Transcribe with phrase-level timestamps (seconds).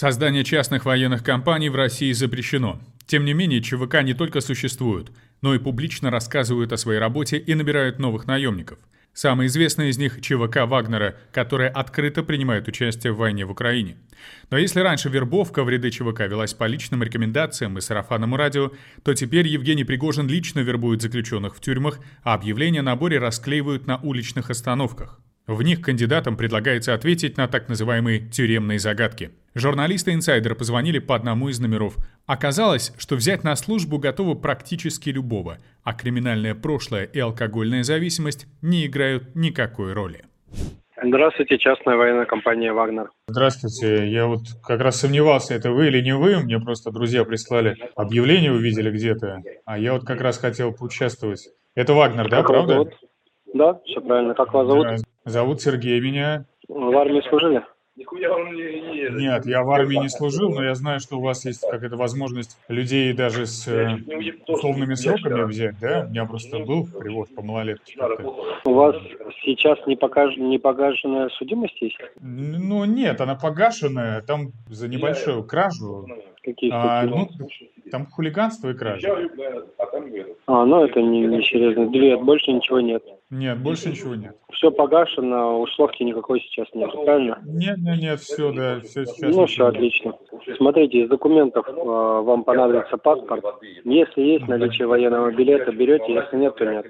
[0.00, 2.80] Создание частных военных компаний в России запрещено.
[3.04, 7.54] Тем не менее, ЧВК не только существуют, но и публично рассказывают о своей работе и
[7.54, 8.78] набирают новых наемников.
[9.12, 13.98] Самый известный из них– ЧВК Вагнера, которая открыто принимает участие в войне в Украине.
[14.50, 18.72] Но если раньше вербовка в ряды ЧВК велась по личным рекомендациям и сарафанному радио,
[19.04, 23.98] то теперь Евгений Пригожин лично вербует заключенных в тюрьмах, а объявления о наборе расклеивают на
[23.98, 25.20] уличных остановках.
[25.50, 29.32] В них кандидатам предлагается ответить на так называемые тюремные загадки.
[29.56, 31.96] Журналисты инсайдера позвонили по одному из номеров.
[32.24, 38.86] Оказалось, что взять на службу готовы практически любого, а криминальное прошлое и алкогольная зависимость не
[38.86, 40.22] играют никакой роли.
[41.02, 43.10] Здравствуйте, частная военная компания «Вагнер».
[43.26, 44.08] Здравствуйте.
[44.08, 46.36] Я вот как раз сомневался, это вы или не вы.
[46.36, 49.42] Мне просто друзья прислали объявление, увидели где-то.
[49.64, 51.48] А я вот как раз хотел поучаствовать.
[51.74, 52.74] Это «Вагнер», да, правда?
[52.74, 52.94] Зовут?
[53.54, 54.34] Да, все правильно.
[54.34, 54.86] Как вас зовут?
[55.24, 56.46] Зовут Сергей меня.
[56.68, 57.62] В армии служили?
[57.96, 62.58] Нет, я в армии не служил, но я знаю, что у вас есть какая-то возможность
[62.68, 63.98] людей даже с э,
[64.46, 66.06] условными сроками взять, да?
[66.06, 67.98] У меня просто был привод по малолетке.
[68.64, 68.96] У вас
[69.42, 70.36] сейчас не, покаж...
[70.36, 71.98] не погашенная судимость есть?
[72.20, 76.06] Ну, нет, она погашенная, там за небольшую кражу.
[76.42, 77.28] Какие а, ну,
[77.90, 79.08] там хулиганство и кража.
[80.46, 81.90] А, ну это не, не серьезно.
[81.90, 83.02] Две, больше ничего нет.
[83.30, 84.36] Нет, больше ничего нет.
[84.52, 87.38] Все погашено, условки никакой сейчас нет, правильно?
[87.44, 89.34] Нет, нет, нет, все, да, все сейчас.
[89.34, 90.14] Ну, все отлично.
[90.56, 93.44] Смотрите, из документов э, вам понадобится паспорт.
[93.84, 96.86] Если есть наличие военного билета, берете, если нет, то нет.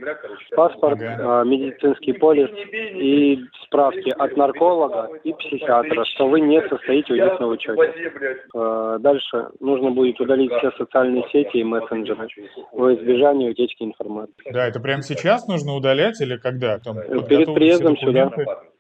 [0.54, 7.40] Паспорт, э, медицинский полис и справки от нарколога и психиатра, что вы не состоите них
[7.40, 8.12] на учете.
[8.54, 12.28] Э, дальше нужно будет удалить все социальные сети и мессенджеры
[12.72, 14.34] во избежание утечки информации.
[14.52, 16.78] Да, это прямо сейчас нужно удалять или когда?
[16.78, 16.96] Там,
[17.28, 18.30] Перед приездом сюда.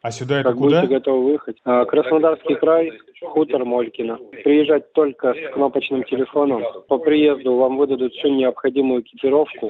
[0.02, 0.80] А сюда это как куда?
[0.80, 1.58] будете готовы выехать.
[1.64, 4.18] А, Краснодарский край, хутор Молькино.
[4.44, 6.62] Приезжать только с кнопочным телефоном.
[6.88, 9.68] По приезду вам выдадут всю необходимую экипировку.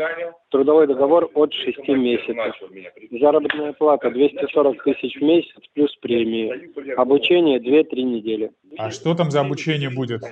[0.51, 2.55] Трудовой договор от 6 месяцев.
[3.21, 6.95] Заработная плата 240 тысяч в месяц плюс премии.
[6.95, 8.51] Обучение 2-3 недели.
[8.79, 10.23] А что там за обучение будет?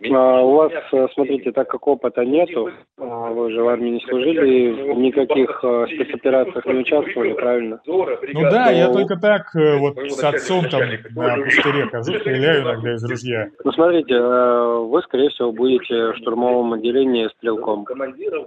[0.00, 4.00] А, у вас, э, смотрите, так как опыта нету, а, вы же в армии не
[4.00, 7.80] служили, в никаких э, спецоперациях не участвовали, правильно?
[7.84, 10.82] Ну да, я только так э, вот с отцом там
[11.16, 13.50] на пустыре хожу, стреляю иногда из ружья.
[13.64, 17.84] Ну смотрите, вы, скорее всего, будете в штурмовом отделении стрелком,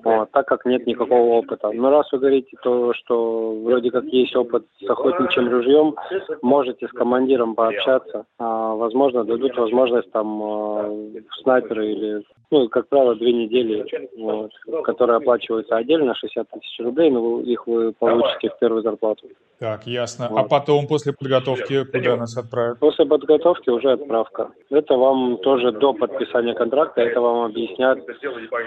[0.03, 1.71] вот, так как нет никакого опыта.
[1.73, 5.95] Но раз вы говорите то, что вроде как есть опыт с охотничьим ружьем,
[6.41, 13.33] можете с командиром пообщаться, а, возможно, дадут возможность там снайперы или, ну, как правило, две
[13.33, 13.85] недели,
[14.17, 14.51] вот,
[14.83, 19.27] которые оплачиваются отдельно, 60 тысяч рублей, но их вы получите в первую зарплату.
[19.59, 20.27] Так, ясно.
[20.29, 20.39] Вот.
[20.39, 22.79] А потом, после подготовки, куда нас отправят?
[22.79, 24.49] После подготовки уже отправка.
[24.69, 27.99] Это вам тоже до подписания контракта, это вам объяснят,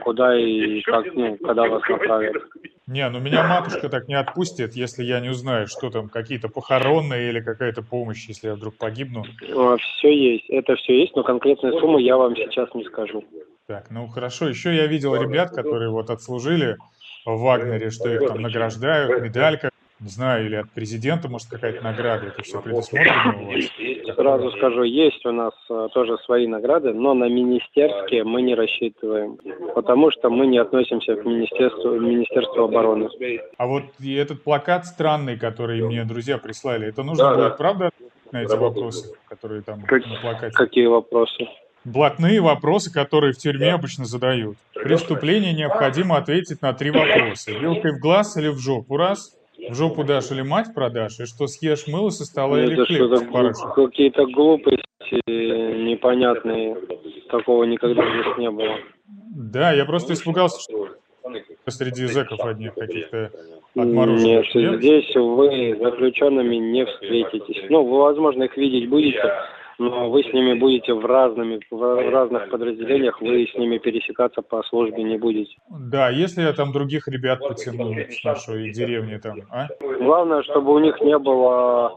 [0.03, 2.37] куда и как, ну, когда вас направят.
[2.87, 7.31] Не, ну меня матушка так не отпустит, если я не узнаю, что там, какие-то похоронные
[7.31, 9.25] или какая-то помощь, если я вдруг погибну.
[9.57, 13.25] А, все есть, это все есть, но конкретную сумму я вам сейчас не скажу.
[13.67, 14.49] Так, ну хорошо.
[14.49, 16.77] Еще я видел ребят, которые вот отслужили
[17.25, 22.27] в Вагнере, что их там награждают, медалька, не знаю, или от президента, может, какая-то награда,
[22.27, 24.17] это все предусмотрено у вас?
[24.17, 29.39] Сразу скажу, есть у нас э, тоже свои награды, но на министерские мы не рассчитываем,
[29.75, 33.09] потому что мы не относимся к Министерству, Министерству обороны.
[33.57, 37.57] А вот этот плакат странный, который мне друзья прислали, это нужно да, будет, да.
[37.57, 37.91] правда,
[38.33, 40.55] на эти вопросы, которые там как, на плакате?
[40.55, 41.47] Какие вопросы?
[41.85, 44.57] Блатные вопросы, которые в тюрьме обычно задают.
[44.75, 47.53] Преступление необходимо ответить на три вопроса.
[47.53, 49.37] Вилкой в глаз или в жопу раз,
[49.71, 53.11] в жопу дашь или мать продашь, и что съешь мыло со стола или хлеб
[53.75, 54.85] Какие-то глупости
[55.27, 56.77] непонятные.
[57.31, 58.77] Такого никогда здесь не было.
[59.35, 60.89] Да, я просто испугался, что
[61.67, 63.31] среди зэков одних каких-то
[63.77, 64.55] отмороженных.
[64.55, 67.65] Нет, здесь вы заключенными не встретитесь.
[67.69, 69.23] Ну, вы, возможно, их видеть будете,
[69.79, 74.63] но вы с ними будете в, разными, в разных подразделениях, вы с ними пересекаться по
[74.65, 75.57] службе не будете.
[75.69, 79.69] Да, если я там других ребят потяну с нашей деревни там, а?
[79.81, 81.97] Главное, чтобы у них не было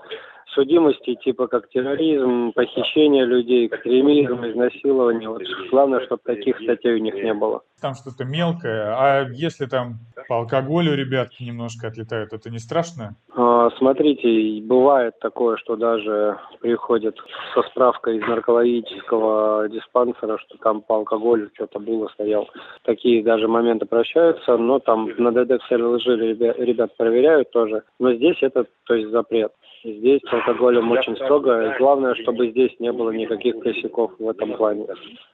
[0.54, 5.30] судимости, типа как терроризм, похищение людей, экстремизм, изнасилование.
[5.30, 7.62] Вот главное, чтобы таких статей у них не было.
[7.82, 8.96] Там что-то мелкое.
[8.98, 13.16] А если там по алкоголю ребятки немножко отлетают, это не страшно?
[13.36, 17.16] А, смотрите, бывает такое, что даже приходят
[17.54, 22.50] со справкой из наркологического диспансера, что там по алкоголю что-то было, стоял.
[22.84, 27.84] Такие даже моменты прощаются, но там на ДД все лжи ребят, ребят проверяют тоже.
[28.00, 29.52] Но здесь это, то есть запрет.
[29.88, 31.74] Здесь с алкоголем очень строго.
[31.80, 34.86] Главное, чтобы здесь не было никаких косяков в этом плане.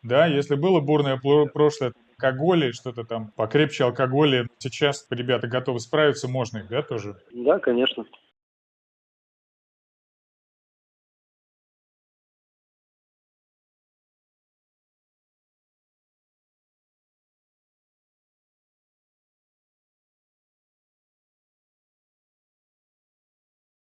[0.04, 1.20] Да, если было бурное
[1.52, 7.16] прошлое, алкоголе, что-то там покрепче алкоголя, сейчас ребята готовы справиться, можно их, да, тоже?
[7.34, 8.06] Да, конечно.